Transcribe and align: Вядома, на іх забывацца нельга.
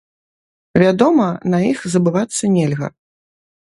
Вядома, 0.85 1.29
на 1.55 1.61
іх 1.71 1.87
забывацца 1.97 2.43
нельга. 2.59 2.95